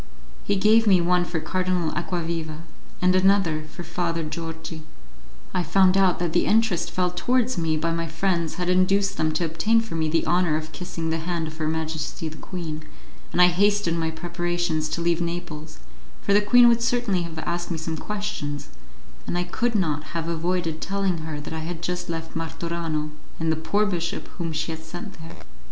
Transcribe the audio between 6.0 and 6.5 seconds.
that the